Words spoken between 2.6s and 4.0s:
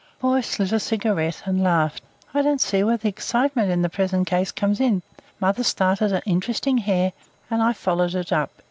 where the excitement in the